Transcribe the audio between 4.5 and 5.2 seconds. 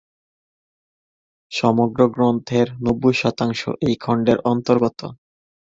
অন্তর্গত।